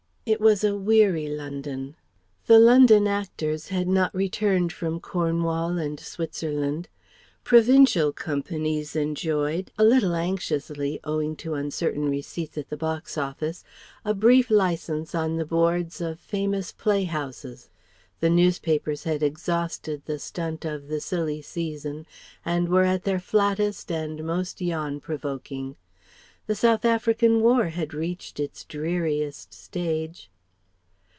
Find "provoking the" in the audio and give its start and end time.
25.01-26.55